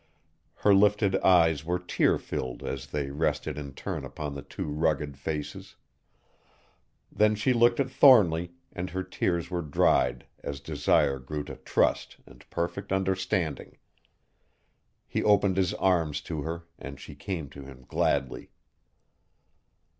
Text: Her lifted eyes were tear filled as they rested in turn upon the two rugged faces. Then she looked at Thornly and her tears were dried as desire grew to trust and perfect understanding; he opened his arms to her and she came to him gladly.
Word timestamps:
Her 0.55 0.73
lifted 0.73 1.15
eyes 1.17 1.63
were 1.63 1.77
tear 1.77 2.17
filled 2.17 2.63
as 2.63 2.87
they 2.87 3.11
rested 3.11 3.55
in 3.55 3.75
turn 3.75 4.03
upon 4.03 4.33
the 4.33 4.41
two 4.41 4.65
rugged 4.65 5.15
faces. 5.15 5.75
Then 7.11 7.35
she 7.35 7.53
looked 7.53 7.79
at 7.79 7.91
Thornly 7.91 8.53
and 8.73 8.89
her 8.89 9.03
tears 9.03 9.51
were 9.51 9.61
dried 9.61 10.25
as 10.43 10.59
desire 10.59 11.19
grew 11.19 11.43
to 11.43 11.55
trust 11.55 12.17
and 12.25 12.49
perfect 12.49 12.91
understanding; 12.91 13.77
he 15.07 15.21
opened 15.23 15.57
his 15.57 15.75
arms 15.75 16.19
to 16.21 16.41
her 16.41 16.65
and 16.79 16.99
she 16.99 17.13
came 17.13 17.47
to 17.49 17.61
him 17.63 17.85
gladly. 17.87 18.49